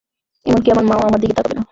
এমনকি 0.45 0.69
আমার 0.71 0.85
মাও 0.85 1.01
আমার 1.01 1.21
দিকে 1.21 1.33
তাকাবে 1.33 1.55
না। 1.57 1.63